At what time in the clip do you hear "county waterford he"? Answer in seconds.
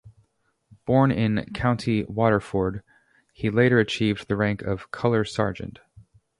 1.53-3.51